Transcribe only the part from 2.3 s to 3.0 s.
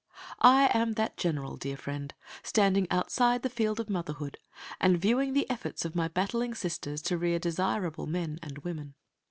standing